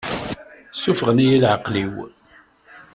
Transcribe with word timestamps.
Ssufɣen-iyi 0.73 1.35
i 1.37 1.41
leɛqel-iw. 1.43 1.93